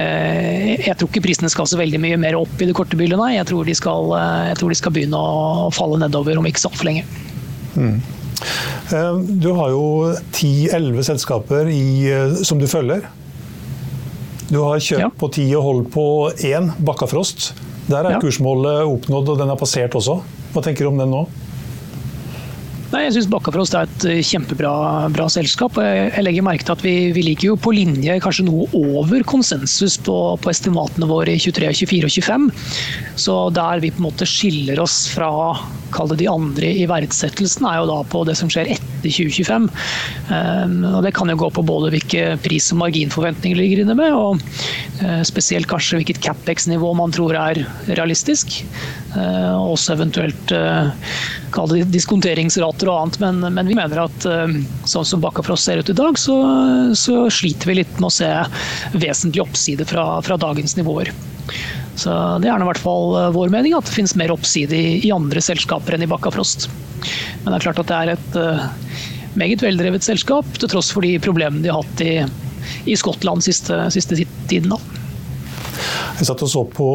eh, 0.00 0.74
Jeg 0.84 0.96
tror 1.00 1.10
ikke 1.10 1.24
prisene 1.24 1.52
skal 1.52 1.68
så 1.70 1.80
veldig 1.80 2.00
mye 2.02 2.20
mer 2.20 2.38
opp 2.38 2.60
i 2.60 2.68
det 2.68 2.76
korte 2.76 2.98
bildet, 3.00 3.18
nei. 3.20 3.34
Jeg 3.38 3.48
tror 3.50 3.64
de 3.68 3.76
skal, 3.78 4.12
eh, 4.20 4.52
tror 4.60 4.74
de 4.74 4.80
skal 4.80 4.94
begynne 4.94 5.20
å 5.20 5.70
falle 5.74 6.00
nedover 6.02 6.40
om 6.40 6.50
ikke 6.50 6.62
så 6.62 6.72
altfor 6.72 6.90
lenge. 6.90 7.06
Mm. 7.74 7.96
Eh, 8.92 9.18
du 9.40 9.50
har 9.56 9.72
jo 9.72 9.84
10-11 10.32 11.04
selskaper 11.08 11.70
i, 11.72 11.84
eh, 12.12 12.40
som 12.44 12.60
du 12.60 12.68
følger. 12.68 13.06
Du 14.50 14.60
har 14.60 14.76
kjøpt 14.76 15.00
ja. 15.00 15.08
på 15.08 15.30
ti 15.32 15.46
og 15.56 15.64
holdt 15.64 15.92
på 15.94 16.06
én, 16.44 16.68
Bakkafrost. 16.84 17.54
Der 17.88 18.04
er 18.04 18.16
ja. 18.16 18.20
kursmålet 18.20 18.84
oppnådd, 18.84 19.32
og 19.32 19.40
den 19.40 19.52
er 19.52 19.60
passert 19.60 19.96
også. 19.96 20.20
Hva 20.52 20.62
tenker 20.64 20.84
du 20.84 20.92
om 20.92 21.00
den 21.00 21.12
nå? 21.12 21.24
Nei, 22.94 23.08
Jeg 23.08 23.14
syns 23.16 23.26
Bakkafrost 23.26 23.74
er 23.74 23.88
et 23.88 24.04
kjempebra 24.28 24.70
bra 25.10 25.24
selskap. 25.32 25.80
Jeg 25.82 26.22
legger 26.22 26.44
merke 26.46 26.62
til 26.62 26.76
at 26.76 26.84
vi, 26.84 26.92
vi 27.16 27.24
ligger 27.26 27.48
jo 27.48 27.56
på 27.58 27.72
linje, 27.74 28.20
kanskje 28.22 28.44
noe 28.46 28.68
over 28.70 29.24
konsensus 29.26 29.96
på, 30.06 30.14
på 30.38 30.52
estimatene 30.52 31.08
våre 31.10 31.34
i 31.34 31.40
23, 31.42 31.72
24 31.80 32.06
og 32.06 32.14
25. 32.14 32.46
Så 33.18 33.38
der 33.56 33.82
vi 33.82 33.90
på 33.90 33.98
en 33.98 34.06
måte 34.06 34.28
skiller 34.30 34.78
oss 34.84 35.08
fra 35.10 35.32
kall 35.94 36.10
det 36.10 36.20
de 36.22 36.30
andre 36.30 36.70
i 36.74 36.86
verdsettelsen, 36.90 37.66
er 37.68 37.80
jo 37.80 37.90
da 37.90 37.98
på 38.10 38.24
det 38.28 38.36
som 38.38 38.50
skjer 38.50 38.72
etter 38.74 39.10
2025. 39.10 39.68
Um, 40.30 40.76
og 40.90 41.00
Det 41.06 41.14
kan 41.16 41.30
jo 41.30 41.38
gå 41.44 41.50
på 41.54 41.66
både 41.66 41.92
hvilke 41.94 42.24
pris- 42.44 42.70
og 42.74 42.80
marginforventninger 42.82 43.58
ligger 43.58 43.84
inne 43.84 43.96
med, 43.98 44.14
og 44.14 44.42
uh, 45.02 45.22
spesielt 45.26 45.70
kanskje 45.70 46.00
hvilket 46.00 46.22
Capex-nivå 46.24 46.94
man 46.98 47.14
tror 47.14 47.36
er 47.38 47.62
realistisk. 47.90 48.60
Uh, 49.14 49.54
også 49.70 49.94
eventuelt 49.94 50.54
kall 51.54 51.70
det 51.70 51.84
og 52.90 53.00
annet. 53.02 53.20
Men, 53.22 53.54
men 53.56 53.70
vi 53.70 53.76
mener 53.78 54.04
at 54.04 54.26
sånn 54.88 55.06
som 55.08 55.22
Bakkafrost 55.22 55.68
ser 55.68 55.82
ut 55.82 55.92
i 55.92 55.96
dag, 55.96 56.18
så, 56.20 56.36
så, 56.98 57.24
sliter 57.32 57.70
vi 57.70 57.78
litt 57.80 58.00
med 58.00 58.10
å 58.10 58.16
se 58.16 58.30
vesentlig 58.92 59.44
oppside 59.44 59.86
fra, 59.88 60.06
fra 60.24 60.38
dagens 60.40 60.76
nivåer. 60.78 61.12
Så 61.96 62.10
Det 62.42 62.50
er 62.50 62.62
i 62.62 62.68
hvert 62.68 62.82
fall 62.82 63.14
eh, 63.18 63.32
vår 63.34 63.52
mening 63.54 63.76
at 63.76 63.86
det 63.86 63.94
finnes 63.94 64.16
mer 64.18 64.32
oppside 64.34 64.74
i, 64.74 64.86
i 65.06 65.12
andre 65.14 65.42
selskaper 65.44 65.96
enn 65.96 66.06
i 66.06 66.10
Bakkafrost. 66.10 66.68
Men 67.44 67.52
det 67.52 67.58
er 67.58 67.66
klart 67.68 67.82
at 67.84 67.90
det 67.90 68.00
er 68.00 68.12
et 68.14 68.38
uh, 68.40 68.64
meget 69.38 69.62
veldrevet 69.62 70.06
selskap, 70.06 70.48
til 70.58 70.70
tross 70.72 70.90
for 70.94 71.04
de 71.04 71.18
problemene 71.22 71.62
de 71.62 71.70
har 71.70 71.84
hatt 71.84 72.02
i, 72.04 72.14
i 72.90 72.96
Skottland 72.98 73.44
siste, 73.44 73.78
siste 73.94 74.18
tiden. 74.50 74.72
da. 74.72 75.03
Jeg 76.14 76.28
satt 76.28 76.44
og 76.46 76.50
så 76.50 76.62
på 76.70 76.88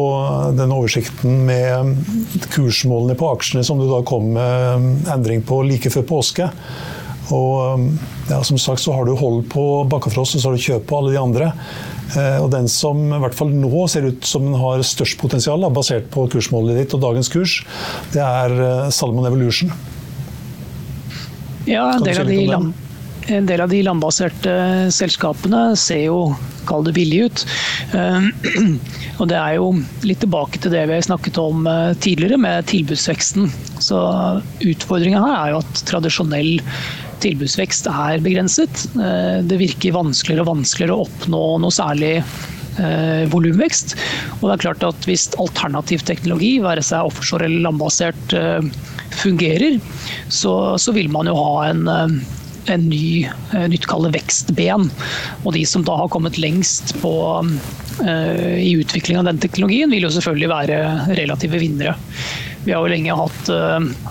den 0.56 0.72
oversikten 0.72 1.42
med 1.48 1.98
kursmålene 2.54 3.18
på 3.20 3.28
aksjene 3.34 3.64
som 3.66 3.80
du 3.80 3.84
da 3.90 4.00
kom 4.06 4.32
med 4.36 5.10
endring 5.12 5.44
på 5.46 5.60
like 5.68 5.92
før 5.92 6.06
påske. 6.08 6.48
Og 7.30 7.84
ja, 8.30 8.40
som 8.46 8.58
sagt 8.58 8.82
så 8.82 8.94
har 8.96 9.06
du 9.06 9.12
hold 9.18 9.44
på 9.52 9.64
Bakkafrost 9.90 10.38
og 10.38 10.42
så 10.42 10.48
har 10.48 10.56
du 10.56 10.64
kjøp 10.64 10.88
på 10.88 10.98
alle 10.98 11.14
de 11.14 11.20
andre. 11.20 11.52
Eh, 12.16 12.38
og 12.40 12.48
den 12.54 12.66
som 12.70 13.04
i 13.06 13.20
hvert 13.22 13.36
fall 13.36 13.52
nå 13.54 13.84
ser 13.92 14.08
ut 14.08 14.26
som 14.26 14.48
den 14.48 14.58
har 14.58 14.82
størst 14.86 15.20
potensial, 15.20 15.68
basert 15.74 16.10
på 16.10 16.26
kursmålet 16.32 16.80
ditt 16.80 16.96
og 16.96 17.04
dagens 17.04 17.30
kurs, 17.30 17.60
det 18.14 18.24
er 18.24 18.56
Salomon 18.56 18.96
Salmon 18.96 19.30
Evolution. 19.30 19.74
Ja, 21.68 21.90
en 21.92 22.02
del, 22.02 22.18
av 22.18 22.26
de 22.26 22.89
en 23.28 23.48
del 23.48 23.60
av 23.60 23.72
de 23.72 23.82
landbaserte 23.84 24.54
selskapene 24.94 25.76
ser 25.78 26.06
jo 26.06 26.20
kall 26.68 26.84
det 26.86 26.94
billig 26.96 27.26
ut. 27.26 27.44
Eh, 27.96 28.30
og 29.20 29.28
det 29.30 29.38
er 29.40 29.58
jo 29.58 29.74
litt 30.06 30.22
tilbake 30.24 30.62
til 30.62 30.72
det 30.74 30.86
vi 30.88 30.96
har 30.96 31.06
snakket 31.06 31.40
om 31.42 31.68
tidligere, 32.00 32.40
med 32.40 32.68
tilbudsveksten. 32.70 33.50
Så 33.82 34.00
utfordringa 34.64 35.22
her 35.24 35.36
er 35.36 35.54
jo 35.54 35.62
at 35.64 35.84
tradisjonell 35.88 36.58
tilbudsvekst 37.20 37.88
er 37.90 38.22
begrenset. 38.24 38.86
Eh, 38.96 39.40
det 39.46 39.60
virker 39.60 39.96
vanskeligere 39.96 40.44
og 40.44 40.54
vanskeligere 40.54 40.96
å 40.96 41.06
oppnå 41.06 41.42
noe 41.62 41.74
særlig 41.74 42.14
eh, 42.20 43.24
volumvekst. 43.32 43.96
Og 44.40 44.48
det 44.48 44.54
er 44.54 44.64
klart 44.66 44.86
at 44.86 45.08
hvis 45.08 45.30
alternativ 45.42 46.04
teknologi, 46.08 46.56
være 46.64 46.84
seg 46.86 47.10
offshore 47.10 47.48
eller 47.48 47.66
landbasert, 47.68 48.36
eh, 48.36 48.70
fungerer, 49.20 49.80
så, 50.32 50.78
vil 50.94 51.10
man 51.12 51.28
jo 51.28 51.34
ha 51.36 51.54
en, 51.68 51.82
en 52.70 52.88
ny, 52.90 53.28
nytt 53.72 53.88
kalle 53.90 54.12
vekstben. 54.14 54.88
Og 55.44 55.54
de 55.56 55.64
som 55.68 55.84
da 55.86 55.96
har 56.00 56.10
kommet 56.12 56.40
lengst 56.40 56.94
på, 57.02 57.14
i 58.00 58.70
utvikling 58.80 59.18
av 59.20 59.26
den 59.28 59.40
teknologien, 59.42 59.90
vil 59.92 60.06
jo 60.06 60.12
selvfølgelig 60.14 60.48
være 60.48 60.76
relative 61.18 61.60
vinnere. 61.60 61.96
Vi 62.64 62.72
har 62.72 62.80
jo 62.80 62.92
lenge 62.92 63.16
hatt 63.16 63.50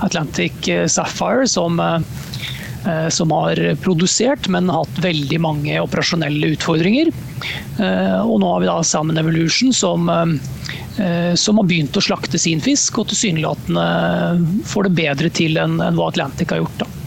Atlantic 0.05 0.67
Sapphire 0.93 1.47
som 1.49 1.79
uh, 1.81 3.09
som 3.09 3.31
har 3.31 3.59
produsert, 3.83 4.47
men 4.47 4.69
hatt 4.71 5.01
veldig 5.03 5.39
mange 5.41 5.81
operasjonelle 5.81 6.53
utfordringer. 6.55 7.11
Eh, 7.79 8.19
og 8.21 8.39
nå 8.41 8.53
har 8.53 8.63
vi 8.63 8.69
da 8.69 8.77
Salmon 8.83 9.19
Evolution 9.21 9.73
som, 9.73 10.09
eh, 10.09 11.33
som 11.35 11.57
har 11.57 11.67
begynt 11.67 11.97
å 11.97 12.03
slakte 12.03 12.39
sin 12.39 12.61
fisk, 12.61 12.99
og 12.99 13.11
tilsynelatende 13.11 14.63
får 14.65 14.87
det 14.87 14.95
bedre 15.03 15.29
til 15.29 15.59
enn 15.61 15.79
hva 15.79 16.09
Atlantic 16.11 16.51
har 16.51 16.63
gjort. 16.63 16.83
Da. 16.83 16.98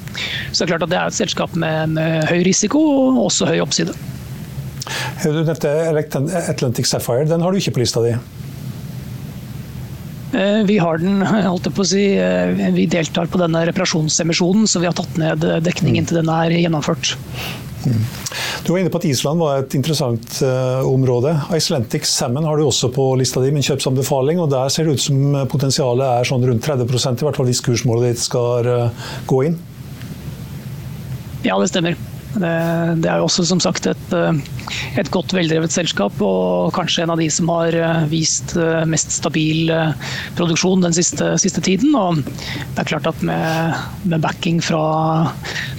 Så 0.52 0.62
det 0.62 0.66
er 0.66 0.72
klart 0.74 0.86
at 0.86 0.92
det 0.92 1.00
er 1.00 1.12
et 1.12 1.18
selskap 1.18 1.54
med, 1.58 1.98
en 1.98 2.28
høy 2.28 2.42
risiko 2.46 2.80
og 2.80 3.26
også 3.26 3.48
høy 3.50 3.60
oppside. 3.64 3.96
Du 5.22 5.42
nevnte 5.42 5.70
Atlantic 6.48 6.88
Sapphire, 6.90 7.28
den 7.28 7.42
har 7.44 7.52
du 7.52 7.60
ikke 7.60 7.76
på 7.76 7.84
lista 7.84 8.02
di? 8.04 8.14
Eh, 10.32 10.62
vi 10.64 10.78
har 10.80 10.98
den, 10.98 11.20
holdt 11.22 11.68
jeg 11.68 11.76
på 11.76 11.84
å 11.84 11.88
si, 11.88 12.06
eh, 12.16 12.70
vi 12.72 12.88
deltar 12.90 13.28
på 13.30 13.40
denne 13.40 13.66
reparasjonsemisjonen, 13.68 14.66
så 14.66 14.80
vi 14.80 14.88
har 14.88 14.96
tatt 14.96 15.18
ned 15.20 15.44
dekningen 15.64 16.08
til 16.08 16.22
den 16.22 16.32
er 16.32 16.54
gjennomført. 16.56 17.14
Mm. 17.82 18.02
Du 18.62 18.70
var 18.70 18.78
inne 18.78 18.92
på 18.94 19.00
at 19.00 19.08
Island 19.10 19.42
var 19.42 19.58
et 19.58 19.74
interessant 19.74 20.36
område. 20.86 21.32
Icelandic 21.50 22.06
Salmon 22.06 22.46
har 22.46 22.56
du 22.56 22.62
også 22.62 22.92
på 22.94 23.08
lista 23.18 23.42
di, 23.42 23.50
min 23.50 23.64
kjøpsanbefaling. 23.66 24.38
og 24.38 24.52
Der 24.52 24.70
ser 24.70 24.86
det 24.86 24.94
ut 24.94 25.02
som 25.02 25.34
potensialet 25.50 26.06
er 26.06 26.28
sånn 26.28 26.46
rundt 26.46 26.62
30% 26.62 27.24
i 27.24 27.26
hvert 27.26 27.40
fall 27.40 27.50
hvis 27.50 27.64
kursmålet 27.66 28.12
ditt 28.12 28.22
skal 28.22 28.70
gå 29.26 29.40
inn? 29.48 29.58
Ja, 31.42 31.58
det 31.58 31.72
stemmer. 31.72 31.96
Det, 32.32 32.48
er 32.48 33.20
jo 33.20 33.26
også 33.26 33.44
som 33.44 33.60
sagt 33.60 33.86
et, 33.90 34.12
eh, 34.16 34.38
et, 35.00 35.10
godt 35.12 35.34
veldrevet 35.36 35.72
selskap, 35.74 36.16
og 36.24 36.72
kanskje 36.72 37.04
en 37.04 37.12
av 37.12 37.20
de 37.20 37.28
som 37.32 37.50
har 37.52 37.76
eh, 37.76 38.04
vist 38.08 38.54
eh, 38.56 38.86
mest 38.88 39.12
stabil 39.12 39.68
produksjon 40.38 40.84
den 40.84 40.96
siste, 40.96 41.34
siste 41.42 41.60
tiden. 41.64 41.92
Og 41.98 42.22
det 42.22 42.80
er 42.80 42.88
klart 42.88 43.08
at 43.10 43.20
med, 43.26 43.76
med 44.08 44.24
backing 44.24 44.62
fra, 44.64 44.84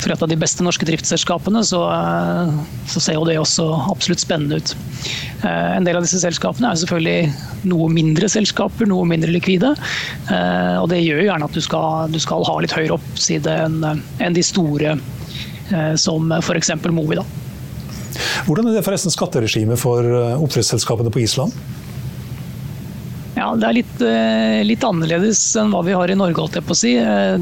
fra, 0.04 0.14
et 0.14 0.26
av 0.26 0.30
de 0.30 0.38
beste 0.40 0.66
norske 0.66 0.86
driftsselskapene, 0.88 1.64
så, 1.66 1.82
så, 2.92 3.02
ser 3.02 3.18
jo 3.18 3.26
det 3.28 3.40
også 3.42 3.66
absolutt 3.90 4.22
spennende 4.22 4.62
ut. 4.62 4.76
En 5.44 5.84
del 5.84 5.98
av 5.98 6.06
disse 6.06 6.22
selskapene 6.22 6.70
er 6.70 6.80
selvfølgelig 6.80 7.66
noe 7.72 7.90
mindre 7.92 8.30
selskaper, 8.32 8.88
noe 8.88 9.08
mindre 9.10 9.34
likvide. 9.34 9.74
Og 10.30 10.88
det 10.92 11.02
gjør 11.02 11.20
jo 11.20 11.26
gjerne 11.28 11.50
at 11.50 11.58
du 11.58 11.64
skal, 11.66 12.14
du 12.14 12.20
skal 12.24 12.46
ha 12.48 12.56
litt 12.64 12.76
høyere 12.76 12.96
oppside 12.96 13.58
enn 13.66 13.82
en 13.84 14.38
de 14.38 14.46
store 14.46 14.96
Eh, 14.96 15.23
som 16.00 16.32
f.eks. 16.42 16.72
Movi. 16.92 17.18
Da. 17.20 17.26
Hvordan 18.48 18.70
er 18.70 18.78
det 18.78 18.86
forresten 18.86 19.14
skatteregimet 19.14 19.80
for 19.80 20.06
eh, 20.06 20.42
oppdrettsselskapene 20.42 21.14
på 21.14 21.24
Island? 21.24 21.56
Ja, 23.44 23.50
Det 23.60 23.68
er 23.68 23.76
litt, 23.76 24.02
eh, 24.08 24.62
litt, 24.64 24.84
annerledes 24.88 25.42
enn 25.60 25.74
hva 25.74 25.82
vi 25.84 25.96
har 25.98 26.08
i 26.08 26.16
Norge. 26.16 26.40
holdt 26.40 26.56
jeg 26.56 26.64
på 26.64 26.72
å 26.72 26.80
si. 26.80 26.94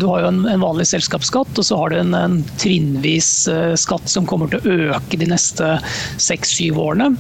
Du 0.02 0.08
har 0.10 0.24
jo 0.24 0.32
en, 0.32 0.40
en 0.50 0.64
vanlig 0.64 0.88
selskapsskatt, 0.90 1.54
og 1.54 1.68
så 1.68 1.78
har 1.78 1.94
du 1.94 2.00
en, 2.00 2.16
en 2.18 2.40
trinnvis 2.58 3.30
skatt 3.78 4.10
som 4.10 4.26
kommer 4.26 4.50
til 4.50 4.66
å 4.66 4.96
øke 4.96 5.20
de 5.22 5.30
neste 5.30 5.76
seks-syv 6.18 6.80
årene. 6.82 7.12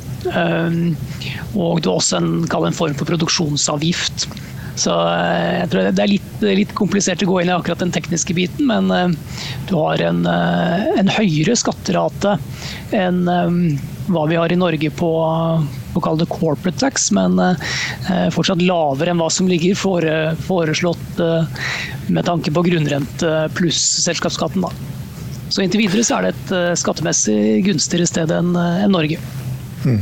Og 1.53 1.83
du 1.83 1.91
har 1.91 1.99
også 1.99 2.17
en, 2.23 2.33
en 2.49 2.79
form 2.81 2.97
for 2.97 3.13
produksjonsavgift. 3.13 4.25
Så 4.81 4.93
eh, 4.93 5.59
jeg 5.61 5.69
tror 5.71 5.89
det 5.89 6.03
er 6.03 6.11
litt, 6.11 6.31
litt, 6.61 6.73
komplisert 6.77 7.23
å 7.25 7.29
gå 7.29 7.41
inn 7.41 7.51
i 7.51 7.55
akkurat 7.55 7.81
den 7.83 7.93
tekniske 7.93 8.35
biten, 8.37 8.69
men 8.71 8.89
eh, 8.95 9.13
du 9.69 9.75
har 9.77 10.01
en, 10.07 10.23
eh, 10.29 10.87
en 11.01 11.11
høyere 11.11 11.57
skatterate 11.59 12.37
enn 12.95 13.23
hva 14.11 14.25
vi 14.27 14.39
har 14.39 14.51
i 14.51 14.59
Norge 14.59 14.91
på 14.95 15.11
å 15.95 16.03
kalle 16.03 16.23
det 16.23 16.29
corporate 16.31 16.79
tax, 16.79 17.09
men 17.15 17.39
fortsatt 18.35 18.63
lavere 18.63 19.11
enn 19.13 19.21
hva 19.21 19.29
som 19.33 19.49
ligger 19.49 19.75
foreslått 19.75 21.21
med 22.11 22.25
tanke 22.27 22.53
på 22.53 22.63
grunnrente 22.65 23.33
pluss 23.57 23.81
selskapsskatten. 24.05 24.65
Så 25.51 25.65
inntil 25.65 25.83
videre 25.83 26.05
så 26.07 26.19
er 26.19 26.29
det 26.29 26.33
et 26.35 26.79
skattemessig 26.79 27.61
gunstigere 27.67 28.07
sted 28.07 28.31
enn 28.35 28.53
Norge. 28.91 29.19
Mm. 29.85 30.01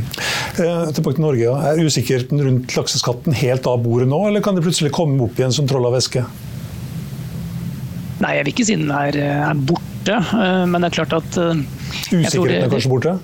Eh, 0.60 0.92
tilbake 0.94 1.18
til 1.18 1.24
Norge. 1.24 1.56
Er 1.72 1.82
usikkerheten 1.88 2.44
rundt 2.44 2.76
lakseskatten 2.76 3.36
helt 3.40 3.68
av 3.70 3.82
bordet 3.84 4.10
nå, 4.12 4.20
eller 4.28 4.44
kan 4.44 4.58
det 4.58 4.66
plutselig 4.66 4.92
komme 4.96 5.24
opp 5.26 5.40
igjen 5.40 5.56
som 5.56 5.68
troll 5.70 5.88
av 5.88 5.96
væske? 5.96 6.26
Nei, 8.20 8.34
jeg 8.36 8.46
vil 8.46 8.54
ikke 8.54 8.68
si 8.68 8.76
den 8.76 8.92
er, 8.92 9.16
er 9.40 9.66
borte, 9.70 10.18
eh, 10.20 10.64
men 10.68 10.82
det 10.82 10.92
er 10.92 10.98
klart 11.00 11.16
at 11.22 11.40
eh, 11.40 11.62
Usikkerheten 12.12 12.66
er 12.66 12.74
kanskje 12.74 12.92
borte? 12.92 13.20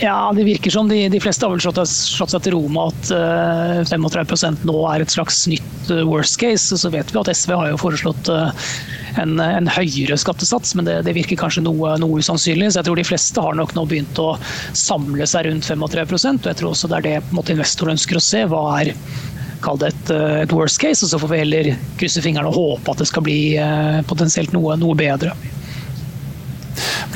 Ja, 0.00 0.32
det 0.36 0.44
virker 0.44 0.70
som 0.70 0.88
de, 0.88 1.08
de 1.08 1.20
fleste 1.20 1.46
har 1.46 1.54
vel 1.54 1.60
slått, 1.62 1.78
slått, 1.88 2.34
seg 2.34 2.42
til 2.44 2.52
ro 2.52 2.66
med 2.68 2.92
at 2.92 3.12
uh, 3.16 3.78
35% 3.88 4.66
nå 4.68 4.74
er 4.90 5.04
et 5.04 5.12
slags 5.12 5.38
nytt 5.48 5.88
uh, 5.88 6.02
worst 6.04 6.36
case. 6.40 6.76
Så 6.76 6.90
vet 6.92 7.12
vi 7.14 7.20
at 7.20 7.30
SV 7.32 7.54
har 7.56 7.70
jo 7.70 7.78
foreslått 7.80 8.28
uh, 8.28 8.50
en, 9.22 9.38
en, 9.40 9.70
høyere 9.72 10.18
skattesats, 10.20 10.74
men 10.76 10.88
det, 10.88 10.98
det 11.08 11.16
virker 11.16 11.40
kanskje 11.40 11.64
noe, 11.64 11.94
noe, 12.02 12.20
usannsynlig. 12.20 12.68
Så 12.74 12.82
jeg 12.82 12.90
tror 12.90 13.00
de 13.00 13.08
fleste 13.08 13.46
har 13.46 13.56
nok 13.56 13.72
nå 13.76 13.86
begynt 13.88 14.20
å 14.20 14.34
samle 14.76 15.28
seg 15.30 15.48
rundt 15.48 15.70
35% 15.70 16.44
og 16.44 16.52
jeg 16.52 16.60
tror 16.60 16.74
også 16.74 16.92
det 16.92 17.00
er 17.00 17.08
det 17.08 17.16
måte, 17.32 17.56
investoren 17.56 17.96
ønsker 17.96 18.20
å 18.20 18.26
se. 18.28 18.44
Hva 18.52 18.64
er 18.82 18.92
kall 19.64 19.80
det 19.80 19.94
et, 19.94 20.16
et, 20.44 20.52
worst 20.52 20.76
case, 20.82 21.00
og 21.06 21.08
så 21.08 21.18
får 21.22 21.32
vi 21.32 21.40
heller 21.40 21.74
krysse 21.96 22.20
fingrene 22.20 22.52
og 22.52 22.58
håpe 22.60 22.92
at 22.92 23.00
det 23.00 23.08
skal 23.08 23.24
bli 23.24 23.38
potensielt 24.10 24.52
noe, 24.52 24.76
noe 24.76 24.98
bedre. 24.98 25.32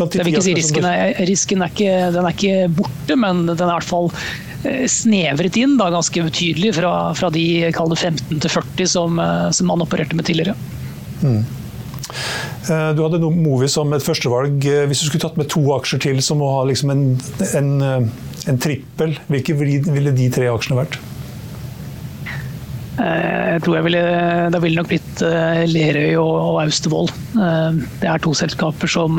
Jeg 0.01 0.27
vil 0.27 0.35
ikke 0.35 0.47
si 0.47 0.57
risken 0.57 0.87
er, 0.89 1.15
risken 1.29 1.65
er 1.65 1.73
ikke, 1.73 1.97
den 2.15 2.27
er 2.27 2.37
ikke 2.37 2.71
borte, 2.81 3.17
men 3.21 3.45
den 3.49 3.61
er 3.61 3.73
i 3.73 3.77
hvert 3.79 3.89
fall 3.89 4.11
eh, 4.65 4.85
snevret 4.91 5.59
inn 5.61 5.77
da, 5.81 5.91
ganske 5.93 6.25
betydelig 6.31 6.75
fra, 6.79 6.93
fra 7.19 7.31
de 7.35 7.47
15 7.71 8.41
til 8.41 8.51
40 8.51 8.93
som, 8.95 9.21
eh, 9.23 9.49
som, 9.57 9.71
man 9.71 9.85
opererte 9.85 10.19
med 10.19 10.29
tidligere. 10.29 10.57
Mm. 11.21 11.43
Eh, 12.71 12.89
du 12.97 13.05
hadde 13.05 13.21
Movi 13.23 13.69
som 13.71 13.93
et 13.97 14.07
førstevalg. 14.07 14.65
Hvis 14.91 15.05
du 15.05 15.11
skulle 15.11 15.27
tatt 15.27 15.39
med 15.41 15.51
to 15.53 15.63
aksjer 15.77 16.03
til 16.09 16.25
som 16.25 16.43
å 16.43 16.51
ha 16.59 16.67
liksom 16.71 16.95
en, 16.95 17.07
en, 17.53 17.73
en 18.51 18.61
trippel, 18.63 19.19
hvilke 19.31 19.57
ville 19.59 20.17
de 20.17 20.33
tre 20.33 20.51
aksjene 20.53 20.83
vært? 20.83 21.01
Jeg 23.01 23.63
tror 23.65 23.79
jeg 23.79 23.87
ville, 23.87 24.03
Det 24.53 24.61
ville 24.61 24.81
nok 24.81 24.91
blitt 24.91 25.23
Lerøy 25.71 26.19
og 26.21 26.61
Austevoll. 26.67 27.09
Det 27.33 28.09
er 28.11 28.23
to 28.23 28.35
selskaper 28.37 28.91
som 28.91 29.17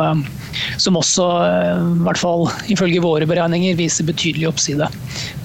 som 0.77 0.97
også, 0.99 1.27
eh, 1.45 1.81
i 1.99 2.03
hvert 2.05 2.19
fall 2.19 2.47
ifølge 2.71 3.03
våre 3.03 3.27
beregninger, 3.29 3.77
viser 3.79 4.07
betydelig 4.07 4.49
oppside. 4.49 4.87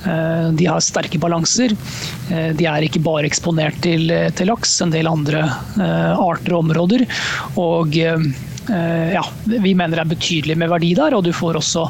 Eh, 0.07 0.49
de 0.57 0.69
har 0.69 0.85
sterke 0.85 1.21
balanser. 1.23 1.75
Eh, 2.31 2.53
de 2.57 2.69
er 2.69 2.87
ikke 2.87 3.05
bare 3.05 3.29
eksponert 3.29 3.79
til, 3.85 4.11
til 4.37 4.51
laks, 4.53 4.81
en 4.83 4.95
del 4.95 5.11
andre 5.11 5.47
arter 5.77 6.57
og 6.57 6.65
områder. 6.65 7.07
Og 7.61 7.97
ja, 8.69 9.23
vi 9.47 9.73
mener 9.79 9.97
det 9.97 10.03
er 10.05 10.11
betydelig 10.11 10.57
med 10.59 10.71
verdi 10.73 10.93
der, 10.99 11.15
og 11.15 11.25
du 11.27 11.33
får 11.37 11.61
også 11.61 11.85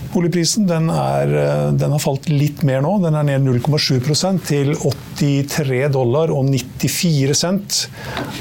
Boligprisen 0.09 0.65
den, 0.65 0.89
er, 0.89 1.29
eh, 1.37 1.69
den, 1.77 1.91
har 1.93 2.01
falt 2.01 2.25
litt 2.33 2.63
mer 2.65 2.81
nå. 2.81 2.95
Den 3.03 3.13
er 3.19 3.27
ned 3.27 3.43
0,7% 3.45 4.41
til 4.49 4.71
83 5.19 5.87
dollar 5.93 6.31
og 6.33 6.45
94 6.49 7.35
cent. 7.37 7.89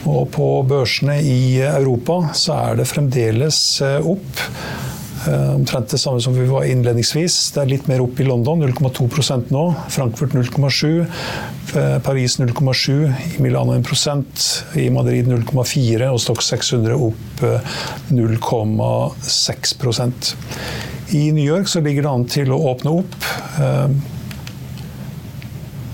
Og 0.09 0.31
på 0.35 0.62
børsene 0.69 1.21
i 1.23 1.61
Europa 1.67 2.14
så 2.38 2.53
er 2.71 2.77
det 2.79 2.91
fremdeles 2.91 3.81
eh, 3.85 4.07
opp. 4.07 4.43
Eh, 5.29 5.55
omtrent 5.57 5.91
det 5.91 5.99
samme 6.01 6.21
som 6.23 6.35
vi 6.38 6.47
var 6.49 6.64
innledningsvis. 6.71 7.53
Det 7.55 7.61
er 7.62 7.73
litt 7.75 7.88
mer 7.91 8.01
opp 8.05 8.21
i 8.23 8.29
London, 8.29 8.59
0,2% 8.62 9.51
nå. 9.55 9.64
Frankfurt 9.93 10.33
0,7. 10.38 11.07
Paris 12.03 12.38
0,7. 12.41 13.12
I 13.37 13.38
Milano 13.45 13.73
1 13.77 13.85
prosent. 13.85 14.64
I 14.79 14.91
Madrid 14.95 15.25
0,4. 15.29 16.09
Og 16.09 16.21
Stock 16.23 16.43
600 16.47 16.95
opp 16.97 17.43
0,6% 18.14 20.35
i 21.17 21.33
New 21.33 21.45
York 21.45 21.69
ligger 21.81 22.05
det 22.05 22.12
an 22.12 22.25
til 22.29 22.53
å 22.53 22.59
åpne 22.73 22.93
opp. 23.01 23.14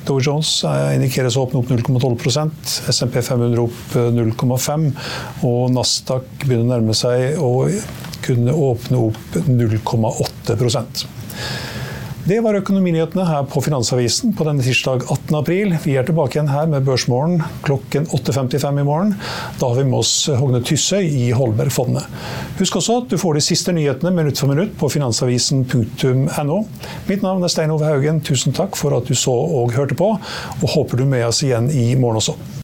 Eh, 0.04 0.08
Dow 0.08 0.20
Jones 0.20 0.64
indikeres 0.94 1.36
å 1.36 1.46
åpne 1.46 1.60
opp 1.60 1.70
0,12% 1.72 2.92
SMP 2.92 3.22
500 3.22 3.62
opp 3.62 3.96
0,5 3.96 4.92
og 5.44 5.72
Nasdaq 5.72 6.24
begynner 6.44 6.64
å 6.64 6.72
nærme 6.74 6.94
seg 6.94 7.38
å 7.40 7.68
kunne 8.24 8.52
åpne 8.52 9.00
opp 9.08 9.38
0,8 9.48 10.56
det 12.24 12.38
var 12.40 12.56
økonominyhetene 12.56 13.26
her 13.28 13.42
på 13.52 13.60
Finansavisen 13.60 14.32
på 14.36 14.46
denne 14.46 14.64
tirsdag 14.64 15.02
18. 15.02 15.34
april. 15.36 15.74
Vi 15.82 15.96
er 16.00 16.06
tilbake 16.08 16.38
igjen 16.38 16.48
her 16.48 16.70
med 16.72 16.86
Børsmorgen 16.86 17.42
klokken 17.66 18.06
8.55 18.16 18.80
i 18.80 18.86
morgen. 18.88 19.12
Da 19.60 19.68
har 19.68 19.76
vi 19.76 19.84
med 19.90 19.98
oss 19.98 20.14
Hogne 20.40 20.62
Tyssøy 20.64 21.04
i 21.04 21.28
Holbergfondet. 21.36 22.08
Husk 22.62 22.80
også 22.80 22.98
at 23.02 23.12
du 23.12 23.18
får 23.20 23.36
de 23.36 23.44
siste 23.44 23.76
nyhetene 23.76 24.14
minutt 24.16 24.40
for 24.40 24.48
minutt 24.48 24.72
på 24.80 24.88
finansavisen.no. 24.96 26.58
Mitt 27.12 27.28
navn 27.28 27.44
er 27.44 27.52
Stein 27.52 27.76
Ove 27.76 27.92
Haugen. 27.92 28.24
Tusen 28.24 28.56
takk 28.56 28.80
for 28.80 28.96
at 28.96 29.04
du 29.04 29.12
så 29.12 29.36
og 29.60 29.76
hørte 29.76 30.00
på, 30.00 30.14
og 30.16 30.68
håper 30.78 31.04
du 31.04 31.08
med 31.08 31.28
oss 31.28 31.44
igjen 31.44 31.68
i 31.68 31.90
morgen 31.92 32.24
også. 32.24 32.63